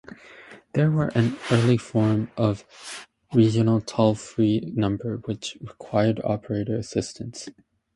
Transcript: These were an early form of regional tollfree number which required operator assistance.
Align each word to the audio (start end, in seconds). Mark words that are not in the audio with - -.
These 0.73 0.89
were 0.89 1.09
an 1.09 1.37
early 1.51 1.77
form 1.77 2.31
of 2.35 3.05
regional 3.35 3.81
tollfree 3.81 4.75
number 4.75 5.17
which 5.25 5.59
required 5.61 6.19
operator 6.23 6.75
assistance. 6.75 7.47